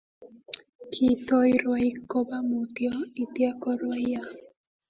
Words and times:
Kitoi 0.91 1.51
rwaik 1.63 1.97
kopa 2.11 2.37
mutyo 2.49 2.91
itya 3.23 3.49
ko 3.61 3.69
rwaiya 3.79 4.21